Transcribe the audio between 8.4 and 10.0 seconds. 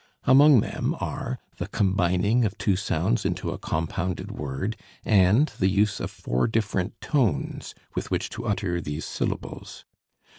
utter these syllables.